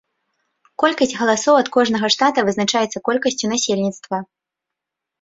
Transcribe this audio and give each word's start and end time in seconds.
Колькасць 0.83 1.13
галасоў 1.19 1.55
ад 1.61 1.67
кожнага 1.77 2.11
штата 2.17 2.39
вызначаецца 2.51 3.05
колькасцю 3.13 3.45
насельніцтва. 3.55 4.17